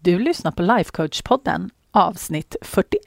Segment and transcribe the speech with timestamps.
[0.00, 3.00] Du lyssnar på Lifecoach-podden avsnitt 41.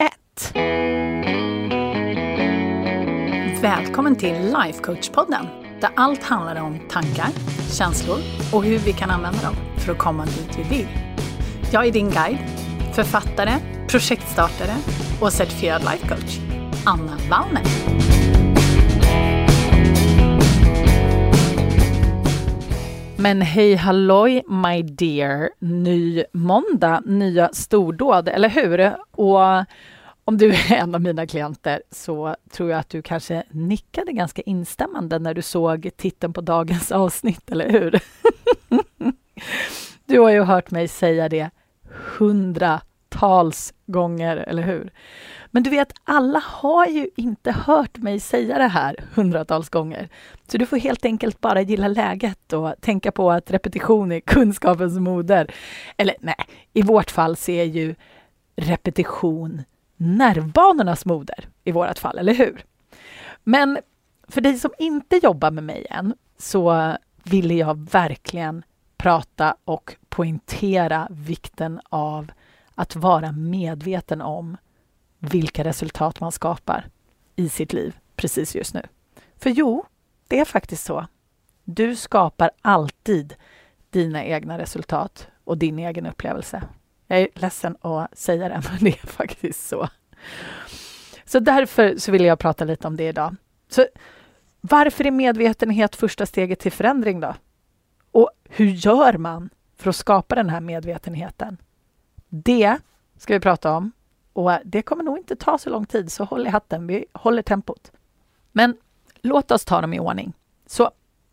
[3.62, 5.46] Välkommen till Lifecoach-podden
[5.80, 7.28] där allt handlar om tankar,
[7.70, 8.18] känslor
[8.52, 10.88] och hur vi kan använda dem för att komma dit vi vill.
[11.72, 12.38] Jag är din guide,
[12.94, 13.52] författare,
[13.88, 14.76] projektstartare
[15.20, 16.38] och certifierad lifecoach,
[16.86, 18.21] Anna Wallner.
[23.22, 25.50] Men hej halloj my dear!
[25.58, 28.96] Ny måndag, nya stordåd, eller hur?
[29.10, 29.66] Och
[30.24, 34.42] om du är en av mina klienter så tror jag att du kanske nickade ganska
[34.42, 38.00] instämmande när du såg titeln på dagens avsnitt, eller hur?
[40.06, 41.50] Du har ju hört mig säga det
[42.18, 44.90] hundratals gånger, eller hur?
[45.54, 50.08] Men du vet, alla har ju inte hört mig säga det här hundratals gånger.
[50.48, 54.98] Så du får helt enkelt bara gilla läget och tänka på att repetition är kunskapens
[54.98, 55.54] moder.
[55.96, 57.94] Eller nej, i vårt fall så är ju
[58.56, 59.62] repetition
[59.96, 62.64] nervbanornas moder i vårt fall, eller hur?
[63.44, 63.78] Men
[64.28, 68.62] för dig som inte jobbar med mig än så ville jag verkligen
[68.96, 72.32] prata och poängtera vikten av
[72.74, 74.56] att vara medveten om
[75.22, 76.86] vilka resultat man skapar
[77.36, 78.82] i sitt liv precis just nu.
[79.36, 79.84] För jo,
[80.28, 81.06] det är faktiskt så.
[81.64, 83.34] Du skapar alltid
[83.90, 86.62] dina egna resultat och din egen upplevelse.
[87.06, 89.88] Jag är ledsen att säga det, men det är faktiskt så.
[91.24, 93.36] Så därför så vill jag prata lite om det idag.
[93.68, 93.86] Så
[94.60, 97.34] varför är medvetenhet första steget till förändring då?
[98.12, 101.58] Och hur gör man för att skapa den här medvetenheten?
[102.28, 102.78] Det
[103.18, 103.92] ska vi prata om
[104.32, 106.86] och eh, det kommer nog inte ta så lång tid, så håll i hatten.
[106.86, 107.92] Vi håller tempot.
[108.52, 108.76] Men
[109.22, 110.32] låt oss ta dem i ordning.
[110.66, 110.90] Så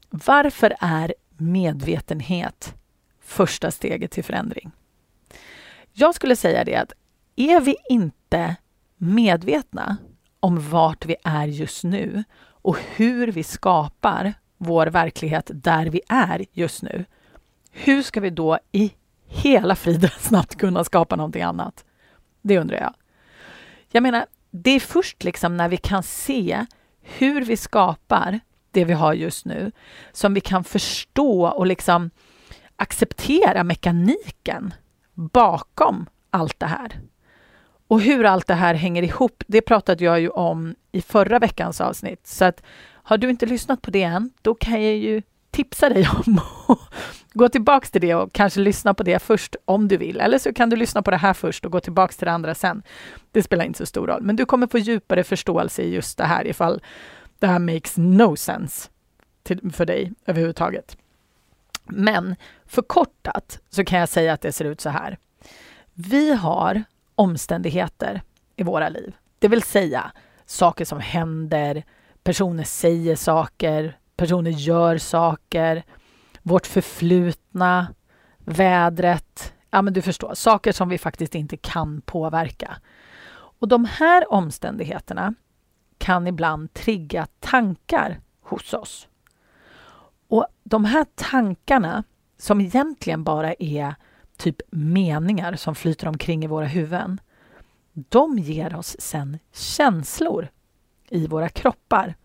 [0.09, 2.75] varför är medvetenhet
[3.20, 4.72] första steget till förändring?
[5.94, 6.94] Jag skulle säga det att
[7.36, 8.55] är vi inte
[8.97, 9.97] medvetna
[10.39, 16.45] om vart vi är just nu och hur vi skapar vår verklighet där vi är
[16.52, 17.05] just nu.
[17.71, 18.93] Hur ska vi då i
[19.26, 21.86] hela friden snabbt kunna skapa någonting annat?
[22.42, 22.94] Det undrar jag.
[23.92, 26.66] Jag menar, det är först liksom när vi kan se
[27.02, 28.39] hur vi skapar
[28.72, 29.72] det vi har just nu
[30.11, 32.10] som vi kan förstå och liksom
[32.76, 34.73] acceptera mekaniken
[35.14, 36.99] bakom allt det här.
[37.88, 41.82] Och hur allt det här hänger ihop, det pratade jag ju om i förra veckans
[41.82, 42.28] avsnitt.
[42.28, 46.10] Så att har du inte lyssnat på det än, då kan jag ju tipsa dig
[46.26, 46.80] om att
[47.33, 50.20] gå tillbaks till det och kanske lyssna på det först om du vill.
[50.20, 52.55] Eller så kan du lyssna på det här först och gå tillbaks till det andra
[52.55, 52.83] sen.
[53.32, 56.26] Det spelar inte så stor roll, men du kommer få djupare förståelse i just det
[56.26, 56.82] här ifall
[57.39, 58.89] det här makes no sense
[59.43, 60.98] till, för dig överhuvudtaget.
[61.86, 62.36] Men
[62.66, 65.17] förkortat så kan jag säga att det ser ut så här.
[65.93, 66.83] Vi har
[67.16, 68.21] omständigheter
[68.55, 70.11] i våra liv, det vill säga
[70.45, 71.83] saker som händer,
[72.23, 75.83] personer säger saker, personer gör saker,
[76.41, 77.93] vårt förflutna,
[78.37, 79.53] vädret.
[79.69, 82.77] Ja, men du förstår, saker som vi faktiskt inte kan påverka.
[83.31, 85.33] Och de här omständigheterna
[85.97, 89.07] kan ibland trigga tankar hos oss.
[90.27, 92.03] Och de här tankarna,
[92.37, 93.95] som egentligen bara är
[94.37, 97.21] typ meningar som flyter omkring i våra huvuden,
[97.93, 100.47] de ger oss sen känslor
[101.09, 102.15] i våra kroppar.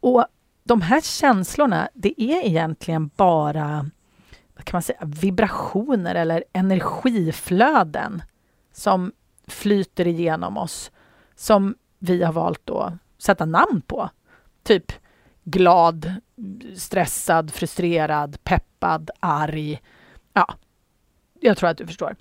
[0.00, 0.26] Och
[0.66, 3.90] de här känslorna, det är egentligen bara
[4.56, 8.22] vad kan man säga, vibrationer eller energiflöden
[8.72, 9.12] som
[9.46, 10.90] flyter igenom oss
[11.34, 14.10] som vi har valt att sätta namn på.
[14.62, 14.92] Typ
[15.44, 16.14] glad,
[16.76, 19.82] stressad, frustrerad, peppad, arg.
[20.32, 20.54] Ja,
[21.40, 22.16] jag tror att du förstår.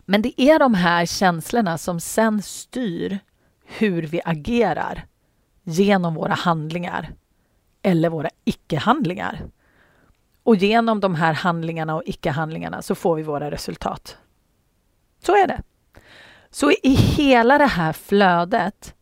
[0.00, 3.18] Men det är de här känslorna som sen styr
[3.64, 5.06] hur vi agerar
[5.62, 7.14] genom våra handlingar
[7.84, 9.42] eller våra icke-handlingar.
[10.42, 14.18] Och genom de här handlingarna och icke-handlingarna så får vi våra resultat.
[15.22, 15.62] Så är det.
[16.50, 18.94] Så i hela det här flödet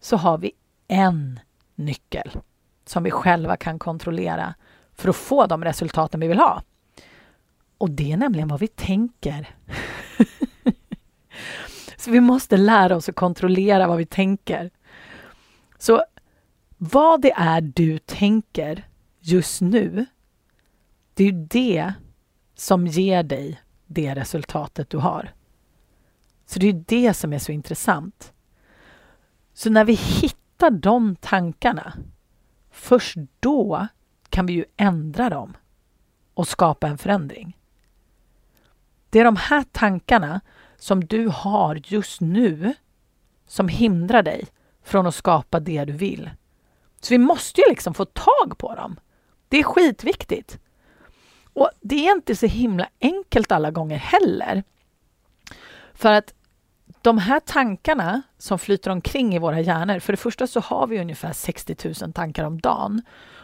[0.00, 0.52] så har vi
[0.88, 1.40] en
[1.74, 2.30] nyckel
[2.86, 4.54] som vi själva kan kontrollera
[4.94, 6.62] för att få de resultaten vi vill ha.
[7.78, 9.54] Och det är nämligen vad vi tänker.
[11.96, 14.70] så vi måste lära oss att kontrollera vad vi tänker.
[15.78, 16.04] Så
[16.82, 18.88] vad det är du tänker
[19.20, 20.06] just nu,
[21.14, 21.92] det är ju det
[22.54, 25.34] som ger dig det resultatet du har.
[26.46, 28.32] Så det är det som är så intressant.
[29.52, 31.92] Så när vi hittar de tankarna,
[32.70, 33.86] först då
[34.28, 35.56] kan vi ju ändra dem
[36.34, 37.56] och skapa en förändring.
[39.10, 40.40] Det är de här tankarna
[40.76, 42.74] som du har just nu
[43.46, 44.46] som hindrar dig
[44.82, 46.30] från att skapa det du vill.
[47.00, 49.00] Så vi måste ju liksom få tag på dem.
[49.48, 50.58] Det är skitviktigt.
[51.52, 54.62] Och det är inte så himla enkelt alla gånger heller.
[55.94, 56.34] För att
[57.02, 61.00] de här tankarna som flyter omkring i våra hjärnor, för det första så har vi
[61.00, 63.02] ungefär 60 000 tankar om dagen.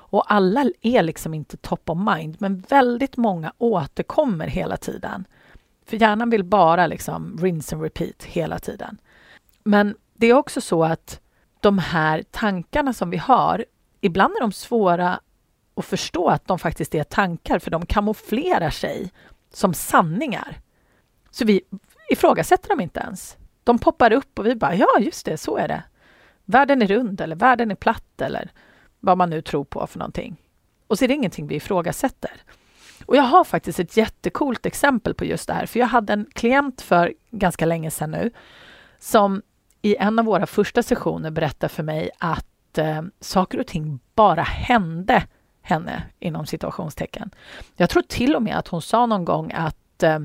[0.09, 5.25] Och alla är liksom inte top of mind, men väldigt många återkommer hela tiden.
[5.87, 8.99] För hjärnan vill bara liksom rinse and repeat hela tiden.
[9.65, 11.21] Men det är också så att
[11.67, 13.65] de här tankarna som vi har,
[14.01, 15.21] ibland är de svåra
[15.77, 19.13] att förstå att de faktiskt är tankar, för de kamouflerar sig
[19.53, 20.61] som sanningar.
[21.31, 21.61] Så vi
[22.11, 23.37] ifrågasätter dem inte ens.
[23.65, 25.83] De poppar upp och vi bara, ja just det, så är det.
[26.45, 28.51] Världen är rund eller världen är platt eller
[29.01, 30.37] vad man nu tror på för någonting.
[30.87, 32.43] Och så är det ingenting vi ifrågasätter.
[33.07, 36.27] Och jag har faktiskt ett jättekult exempel på just det här, för jag hade en
[36.33, 38.31] klient för ganska länge sedan nu
[38.99, 39.43] som
[39.87, 44.43] i en av våra första sessioner berättade för mig att eh, saker och ting bara
[44.43, 45.25] hände
[45.63, 47.31] henne inom situationstecken.
[47.77, 50.19] Jag tror till och med att hon sa någon gång att eh,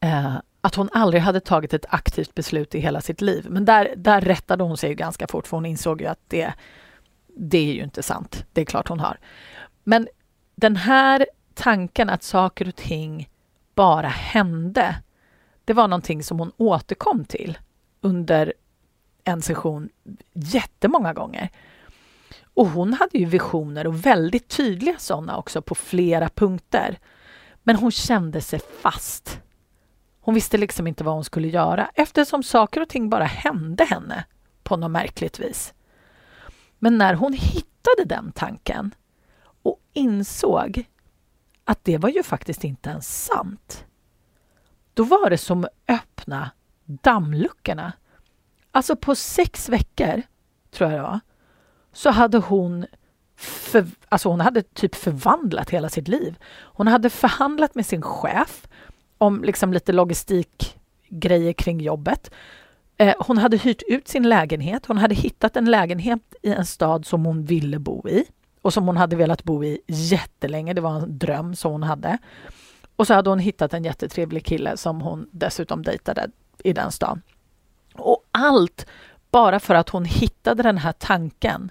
[0.00, 3.46] eh att hon aldrig hade tagit ett aktivt beslut i hela sitt liv.
[3.50, 6.52] Men där, där rättade hon sig ganska fort för hon insåg ju att det,
[7.36, 8.44] det är ju inte sant.
[8.52, 9.18] Det är klart hon har.
[9.84, 10.08] Men
[10.54, 13.28] den här tanken att saker och ting
[13.74, 14.96] bara hände,
[15.64, 17.58] det var någonting som hon återkom till
[18.06, 18.52] under
[19.24, 19.88] en session
[20.32, 21.50] jättemånga gånger.
[22.54, 26.98] Och hon hade ju visioner och väldigt tydliga sådana också på flera punkter.
[27.62, 29.40] Men hon kände sig fast.
[30.20, 34.24] Hon visste liksom inte vad hon skulle göra eftersom saker och ting bara hände henne
[34.62, 35.74] på något märkligt vis.
[36.78, 38.94] Men när hon hittade den tanken
[39.62, 40.84] och insåg
[41.64, 43.84] att det var ju faktiskt inte ens sant.
[44.94, 46.50] Då var det som att öppna
[46.86, 47.92] dammluckorna.
[48.70, 50.22] Alltså på sex veckor,
[50.70, 51.20] tror jag det var,
[51.92, 52.86] så hade hon
[53.36, 56.38] för, alltså hon hade typ förvandlat hela sitt liv.
[56.56, 58.68] Hon hade förhandlat med sin chef
[59.18, 62.30] om liksom lite logistikgrejer kring jobbet.
[62.96, 64.86] Eh, hon hade hyrt ut sin lägenhet.
[64.86, 68.24] Hon hade hittat en lägenhet i en stad som hon ville bo i
[68.62, 70.74] och som hon hade velat bo i jättelänge.
[70.74, 72.18] Det var en dröm som hon hade.
[72.96, 76.30] Och så hade hon hittat en jättetrevlig kille som hon dessutom dejtade
[76.66, 77.22] i den stan.
[77.94, 78.86] Och allt
[79.30, 81.70] bara för att hon hittade den här tanken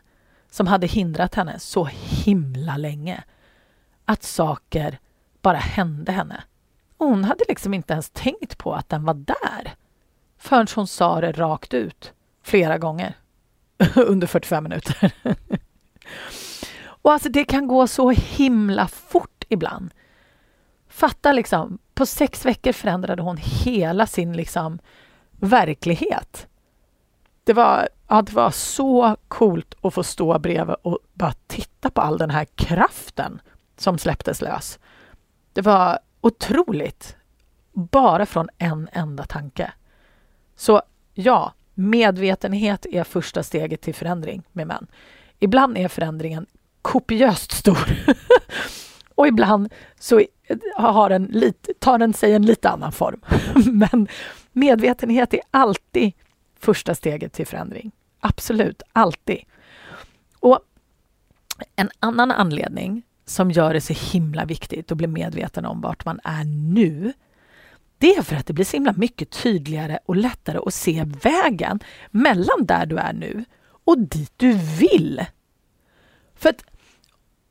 [0.49, 3.23] som hade hindrat henne så himla länge.
[4.05, 4.99] Att saker
[5.41, 6.43] bara hände henne.
[6.97, 9.75] Hon hade liksom inte ens tänkt på att den var där
[10.37, 12.13] förrän hon sa det rakt ut
[12.43, 13.17] flera gånger
[13.95, 15.11] under 45 minuter.
[16.85, 19.91] och alltså det kan gå så himla fort ibland.
[20.95, 24.79] Fatta liksom, på sex veckor förändrade hon hela sin liksom
[25.31, 26.47] verklighet.
[27.43, 32.01] Det var, ja, det var så coolt att få stå bredvid och bara titta på
[32.01, 33.41] all den här kraften
[33.77, 34.79] som släpptes lös.
[35.53, 37.15] Det var otroligt.
[37.73, 39.73] Bara från en enda tanke.
[40.55, 40.81] Så
[41.13, 44.87] ja, medvetenhet är första steget till förändring med män.
[45.39, 46.45] Ibland är förändringen
[46.81, 47.89] kopiöst stor.
[49.15, 50.21] och ibland så
[50.75, 53.21] har den lite, tar den sig en lite annan form.
[53.71, 54.07] Men
[54.51, 56.13] medvetenhet är alltid
[56.59, 57.91] första steget till förändring.
[58.19, 59.39] Absolut, alltid.
[60.39, 60.59] Och
[61.75, 66.19] en annan anledning som gör det så himla viktigt att bli medveten om vart man
[66.23, 67.13] är nu
[67.97, 71.79] det är för att det blir så himla mycket tydligare och lättare att se vägen
[72.11, 73.45] mellan där du är nu
[73.85, 75.25] och dit du vill.
[76.35, 76.63] För att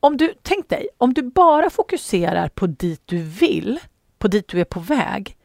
[0.05, 3.81] om du, tänk dig, om du bara fokuserar på dit du vill,
[4.19, 5.37] på dit du är på väg,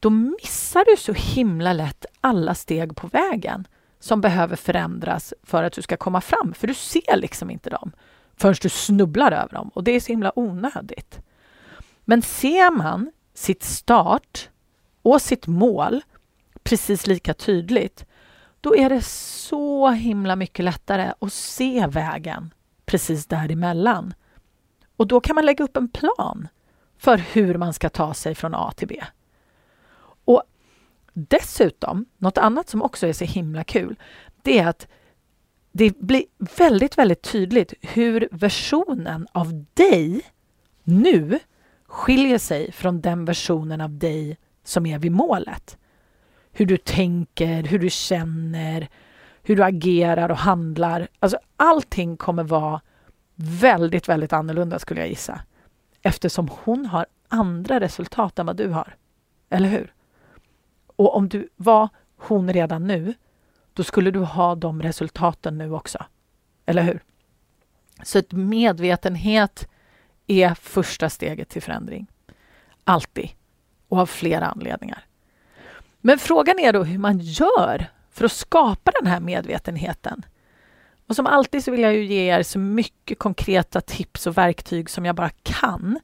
[0.00, 3.66] då missar du så himla lätt alla steg på vägen
[3.98, 7.92] som behöver förändras för att du ska komma fram, för du ser liksom inte dem
[8.36, 11.20] förrän du snubblar över dem och det är så himla onödigt.
[12.04, 14.48] Men ser man sitt start
[15.02, 16.02] och sitt mål
[16.62, 18.06] precis lika tydligt,
[18.60, 22.50] då är det så himla mycket lättare att se vägen
[22.90, 24.14] precis däremellan.
[24.96, 26.48] Och då kan man lägga upp en plan
[26.98, 29.02] för hur man ska ta sig från A till B.
[30.24, 30.42] Och
[31.12, 33.96] dessutom, något annat som också är så himla kul,
[34.42, 34.88] det är att
[35.72, 36.24] det blir
[36.58, 40.20] väldigt, väldigt tydligt hur versionen av dig
[40.82, 41.38] nu
[41.86, 45.78] skiljer sig från den versionen av dig som är vid målet.
[46.52, 48.88] Hur du tänker, hur du känner,
[49.42, 51.08] hur du agerar och handlar.
[51.18, 52.80] Alltså allting kommer vara
[53.34, 55.40] väldigt, väldigt annorlunda skulle jag gissa.
[56.02, 58.96] Eftersom hon har andra resultat än vad du har.
[59.50, 59.92] Eller hur?
[60.86, 63.14] Och om du var hon redan nu,
[63.72, 66.04] då skulle du ha de resultaten nu också.
[66.66, 67.02] Eller hur?
[68.02, 69.68] Så ett medvetenhet
[70.26, 72.06] är första steget till förändring.
[72.84, 73.30] Alltid.
[73.88, 75.04] Och av flera anledningar.
[76.00, 80.24] Men frågan är då hur man gör för att skapa den här medvetenheten.
[81.06, 84.90] Och som alltid så vill jag ju ge er så mycket konkreta tips och verktyg
[84.90, 86.00] som jag bara kan.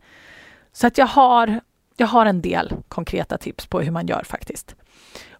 [0.72, 1.60] Så att jag har,
[1.96, 4.74] jag har en del konkreta tips på hur man gör faktiskt.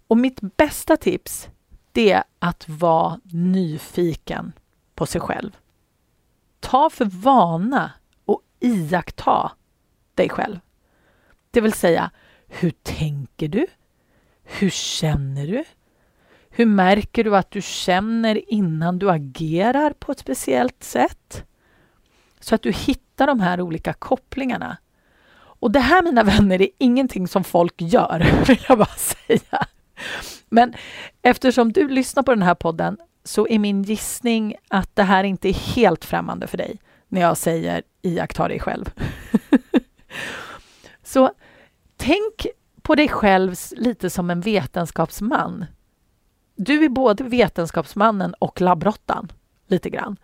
[0.09, 1.49] Och mitt bästa tips
[1.93, 4.53] det är att vara nyfiken
[4.95, 5.57] på sig själv.
[6.61, 7.93] Ta för vana
[8.25, 9.53] och iaktta
[10.15, 10.59] dig själv.
[11.51, 12.11] Det vill säga,
[12.47, 13.67] hur tänker du?
[14.43, 15.65] Hur känner du?
[16.59, 21.45] Hur märker du att du känner innan du agerar på ett speciellt sätt?
[22.41, 24.77] Så att du hittar de här olika kopplingarna.
[25.37, 29.67] Och det här, mina vänner, är ingenting som folk gör, vill jag bara säga.
[30.49, 30.75] Men
[31.23, 35.49] eftersom du lyssnar på den här podden så är min gissning att det här inte
[35.49, 38.91] är helt främmande för dig när jag säger iaktta dig själv.
[41.03, 41.31] så
[41.97, 42.47] tänk
[42.83, 45.65] på dig själv lite som en vetenskapsman.
[46.57, 49.33] Du är både vetenskapsmannen och labbrottan,
[49.67, 50.17] lite grann.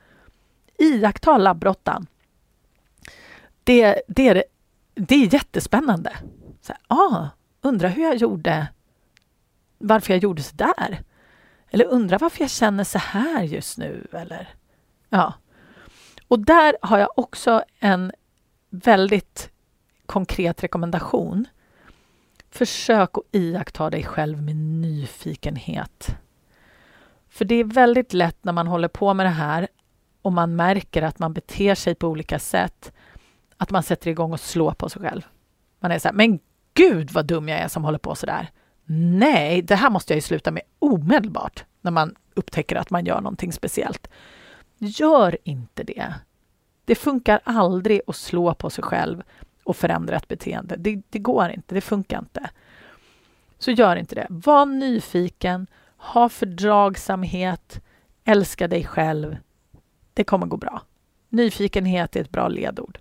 [0.79, 2.07] Iaktta labbrottan.
[3.65, 4.45] Det, det, är,
[4.95, 6.17] det är jättespännande.
[6.61, 7.27] Så, ah,
[7.61, 8.67] undrar hur jag gjorde,
[9.79, 11.03] varför jag gjorde så där.
[11.71, 14.07] Eller undrar varför jag känner så här just nu.
[14.12, 14.55] Eller,
[15.09, 15.35] ja.
[16.29, 18.12] Och där har jag också en
[18.71, 19.51] väldigt
[20.07, 21.47] konkret rekommendation.
[22.51, 26.17] Försök att iaktta dig själv med nyfikenhet.
[27.33, 29.69] För det är väldigt lätt när man håller på med det här
[30.23, 32.93] och man märker att man beter sig på olika sätt,
[33.57, 35.27] att man sätter igång och slår på sig själv.
[35.81, 36.39] Man är så här, men
[36.75, 38.51] gud vad dum jag är som håller på så där.
[38.95, 43.21] Nej, det här måste jag ju sluta med omedelbart när man upptäcker att man gör
[43.21, 44.09] någonting speciellt.
[44.79, 46.15] Gör inte det.
[46.85, 49.23] Det funkar aldrig att slå på sig själv
[49.65, 50.77] och förändra ett beteende.
[50.79, 52.51] Det, det går inte, det funkar inte.
[53.59, 54.27] Så gör inte det.
[54.31, 55.67] Var nyfiken,
[56.02, 57.80] ha fördragsamhet,
[58.25, 59.37] älska dig själv.
[60.14, 60.82] Det kommer gå bra.
[61.28, 62.99] Nyfikenhet är ett bra ledord.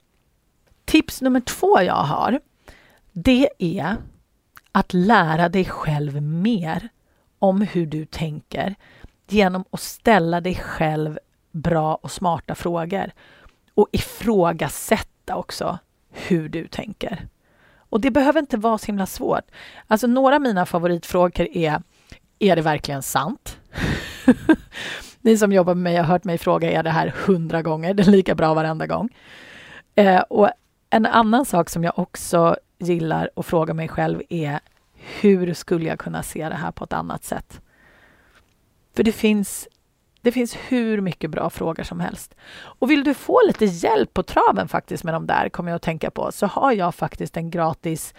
[0.85, 2.39] Tips nummer två jag har,
[3.11, 3.95] det är
[4.71, 6.89] att lära dig själv mer
[7.39, 8.75] om hur du tänker
[9.27, 11.19] genom att ställa dig själv
[11.51, 13.11] bra och smarta frågor
[13.73, 15.79] och ifrågasätta också
[16.09, 17.27] hur du tänker.
[17.77, 19.51] Och det behöver inte vara så himla svårt.
[19.87, 21.81] Alltså några av mina favoritfrågor är
[22.41, 23.59] är det verkligen sant?
[25.21, 27.93] Ni som jobbar med mig har hört mig fråga är det här hundra gånger.
[27.93, 29.09] Det är lika bra varenda gång.
[29.95, 30.49] Eh, och
[30.89, 34.59] en annan sak som jag också gillar att fråga mig själv är
[34.93, 37.61] hur skulle jag kunna se det här på ett annat sätt?
[38.95, 39.67] För det finns,
[40.21, 42.35] det finns hur mycket bra frågor som helst.
[42.53, 45.81] Och vill du få lite hjälp på traven faktiskt med de där, kommer jag att
[45.81, 48.13] tänka på, så har jag faktiskt en gratis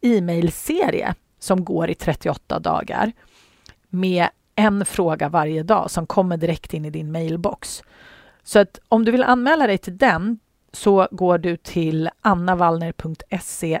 [0.00, 3.12] e-mailserie som går i 38 dagar
[3.90, 7.82] med en fråga varje dag som kommer direkt in i din mailbox.
[8.42, 10.38] Så att om du vill anmäla dig till den
[10.72, 13.80] så går du till annavallner.se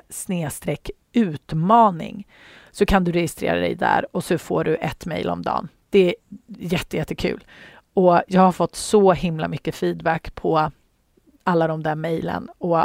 [1.12, 2.26] utmaning
[2.70, 5.68] så kan du registrera dig där och så får du ett mejl om dagen.
[5.90, 6.14] Det är
[6.46, 7.44] jätte, jättekul.
[7.94, 10.70] Och jag har fått så himla mycket feedback på
[11.44, 12.78] alla de där mejlen och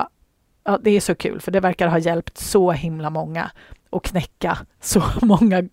[0.64, 3.52] ja, det är så kul för det verkar ha hjälpt så himla många
[3.96, 5.64] att knäcka så många,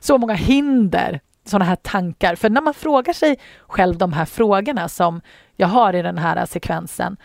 [0.00, 2.34] så många hinder, sådana här tankar.
[2.34, 5.20] För när man frågar sig själv de här frågorna som
[5.56, 7.16] jag har i den här sekvensen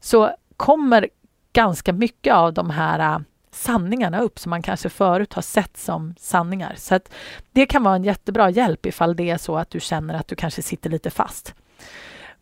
[0.00, 1.08] så kommer
[1.52, 3.18] ganska mycket av de här äh,
[3.50, 6.74] sanningarna upp som man kanske förut har sett som sanningar.
[6.76, 7.12] Så att
[7.52, 10.36] det kan vara en jättebra hjälp ifall det är så att du känner att du
[10.36, 11.54] kanske sitter lite fast.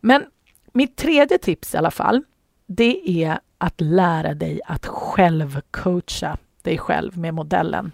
[0.01, 0.25] Men
[0.73, 2.23] mitt tredje tips i alla fall,
[2.67, 7.92] det är att lära dig att själv coacha dig själv med modellen.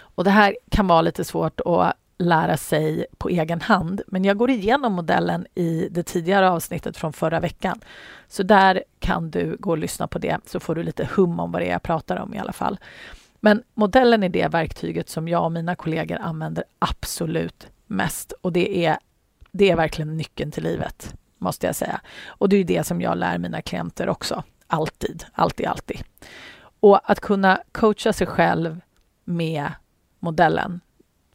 [0.00, 4.02] Och det här kan vara lite svårt att lära sig på egen hand.
[4.06, 7.80] Men jag går igenom modellen i det tidigare avsnittet från förra veckan.
[8.28, 11.52] Så där kan du gå och lyssna på det så får du lite hum om
[11.52, 12.78] vad det är jag pratar om i alla fall.
[13.40, 18.84] Men modellen är det verktyget som jag och mina kollegor använder absolut mest och det
[18.86, 18.98] är,
[19.52, 22.00] det är verkligen nyckeln till livet, måste jag säga.
[22.26, 26.02] Och det är det som jag lär mina klienter också, alltid, alltid, alltid.
[26.80, 28.80] Och att kunna coacha sig själv
[29.24, 29.72] med
[30.18, 30.80] modellen,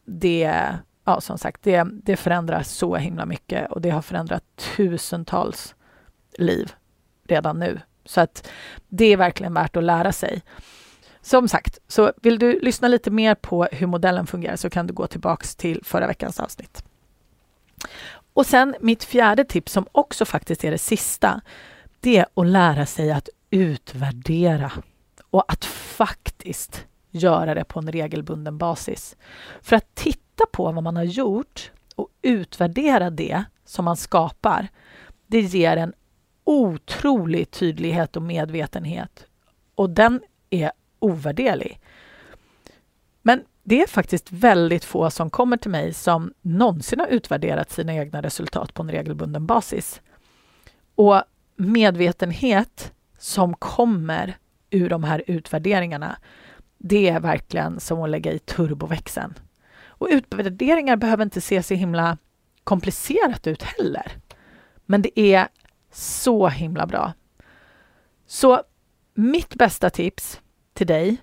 [0.04, 0.74] det,
[1.04, 4.42] ja, som sagt, det, det förändrar så himla mycket och det har förändrat
[4.76, 5.74] tusentals
[6.38, 6.72] liv
[7.28, 8.48] redan nu Så att
[8.88, 10.42] det är verkligen värt att lära sig.
[11.20, 14.94] Som sagt, så vill du lyssna lite mer på hur modellen fungerar så kan du
[14.94, 16.84] gå tillbaks till förra veckans avsnitt.
[18.32, 21.40] Och sen mitt fjärde tips som också faktiskt är det sista.
[22.00, 24.72] Det är att lära sig att utvärdera
[25.36, 29.16] och att faktiskt göra det på en regelbunden basis.
[29.62, 34.68] För att titta på vad man har gjort och utvärdera det som man skapar,
[35.26, 35.92] det ger en
[36.44, 39.26] otrolig tydlighet och medvetenhet.
[39.74, 41.80] Och den är ovärderlig.
[43.22, 47.94] Men det är faktiskt väldigt få som kommer till mig som någonsin har utvärderat sina
[47.94, 50.00] egna resultat på en regelbunden basis.
[50.94, 51.22] Och
[51.56, 54.38] medvetenhet som kommer
[54.70, 56.16] ur de här utvärderingarna,
[56.78, 59.34] det är verkligen som att lägga i turboväxeln.
[59.98, 62.18] Och utvärderingar behöver inte se så himla
[62.64, 64.12] komplicerat ut heller.
[64.86, 65.48] Men det är
[65.92, 67.12] så himla bra.
[68.26, 68.62] Så
[69.14, 70.40] mitt bästa tips
[70.74, 71.16] till dig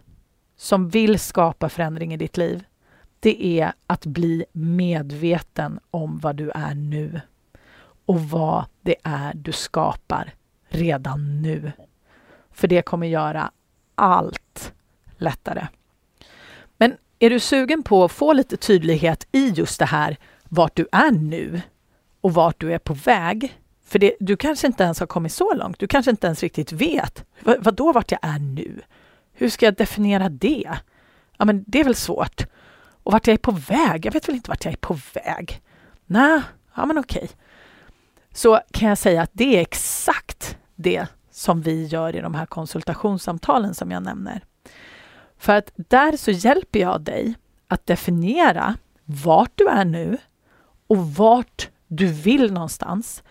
[0.56, 2.64] som vill skapa förändring i ditt liv,
[3.20, 7.22] det är att bli medveten om vad du är nu
[8.06, 10.34] och vad det är du skapar
[10.70, 11.72] redan nu.
[12.54, 13.52] För det kommer göra
[13.96, 14.74] allt
[15.18, 15.68] lättare.
[16.78, 20.88] Men är du sugen på att få lite tydlighet i just det här vart du
[20.92, 21.62] är nu
[22.22, 23.60] och vart du är på väg?
[23.86, 25.80] För det, du kanske inte ens har kommit så långt.
[25.80, 27.26] Du kanske inte ens riktigt vet.
[27.40, 28.82] Vad, då vart jag är nu?
[29.34, 30.78] Hur ska jag definiera det?
[31.38, 32.46] Ja, men det är väl svårt.
[33.04, 34.06] Och vart jag är på väg?
[34.06, 35.62] Jag vet väl inte vart jag är på väg?
[36.06, 36.42] Nej,
[36.76, 37.30] ja men okej.
[38.34, 42.46] Så kan jag säga att det är exakt det som vi gör i de här
[42.46, 44.44] konsultationssamtalen som jag nämner.
[45.38, 47.36] För att där så hjälper jag dig
[47.68, 48.76] att definiera
[49.06, 50.18] vart du är nu
[50.88, 53.24] och vart du vill någonstans.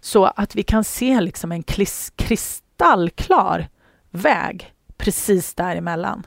[0.00, 1.62] Så att vi kan se liksom en
[2.16, 3.68] kristallklar
[4.10, 6.26] väg precis däremellan.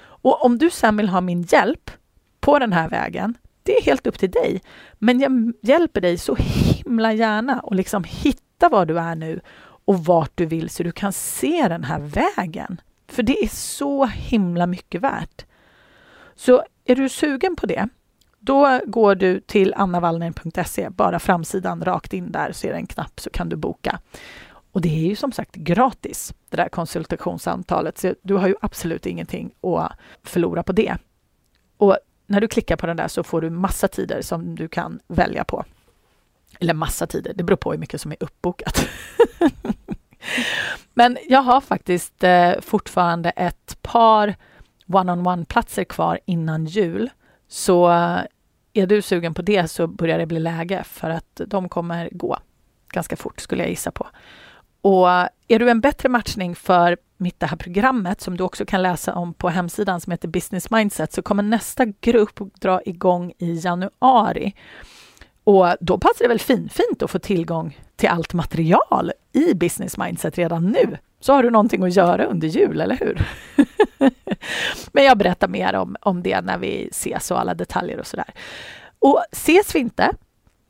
[0.00, 1.90] Och om du sen vill ha min hjälp
[2.40, 4.62] på den här vägen, det är helt upp till dig.
[4.94, 9.40] Men jag hjälper dig så himla gärna att liksom hitta var du är nu
[9.88, 12.80] och vart du vill så du kan se den här vägen.
[13.06, 15.44] För det är så himla mycket värt.
[16.34, 17.88] Så är du sugen på det,
[18.38, 23.20] då går du till annavallner.se, bara framsidan rakt in där så är det en knapp
[23.20, 24.00] så kan du boka.
[24.72, 29.06] Och det är ju som sagt gratis, det där konsultationssamtalet, så du har ju absolut
[29.06, 30.96] ingenting att förlora på det.
[31.76, 35.00] Och när du klickar på den där så får du massa tider som du kan
[35.06, 35.64] välja på.
[36.60, 38.88] Eller massa tider, det beror på hur mycket som är uppbokat.
[40.98, 44.36] Men jag har faktiskt eh, fortfarande ett par
[44.86, 47.10] one-on-one-platser kvar innan jul.
[47.48, 48.18] Så eh,
[48.72, 52.38] är du sugen på det så börjar det bli läge för att de kommer gå
[52.88, 54.06] ganska fort skulle jag gissa på.
[54.80, 58.66] Och eh, är du en bättre matchning för mitt det här programmet som du också
[58.66, 63.32] kan läsa om på hemsidan som heter Business Mindset så kommer nästa grupp dra igång
[63.38, 64.54] i januari.
[65.48, 69.98] Och då passar det väl fin, fint att få tillgång till allt material i Business
[69.98, 70.98] Mindset redan nu.
[71.20, 73.28] Så har du någonting att göra under jul, eller hur?
[74.92, 78.34] Men jag berättar mer om, om det när vi ses och alla detaljer och sådär.
[78.98, 80.12] Och ses vi inte,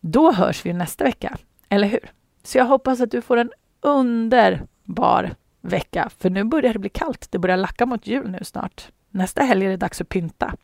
[0.01, 1.39] då hörs vi nästa vecka,
[1.69, 2.11] eller hur?
[2.43, 7.27] Så jag hoppas att du får en underbar vecka, för nu börjar det bli kallt.
[7.31, 8.89] Det börjar lacka mot jul nu snart.
[9.11, 10.55] Nästa helg är det dags att pynta.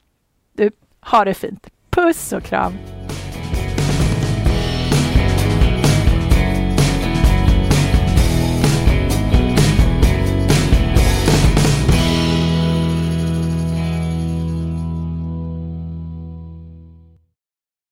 [0.53, 1.67] Du, ha det fint.
[1.91, 2.73] Puss och kram!